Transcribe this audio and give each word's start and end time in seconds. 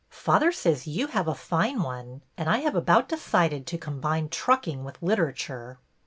Father 0.09 0.51
says 0.51 0.87
you 0.87 1.05
have 1.05 1.27
a 1.27 1.35
fine 1.35 1.83
one, 1.83 2.23
and 2.35 2.49
I 2.49 2.61
have 2.61 2.73
about 2.73 3.07
decided 3.07 3.67
to 3.67 3.77
combine 3.77 4.29
trucking 4.29 4.83
with 4.83 4.99
Literature." 4.99 5.77